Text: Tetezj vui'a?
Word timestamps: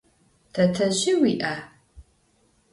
Tetezj 0.53 1.03
vui'a? 1.21 1.53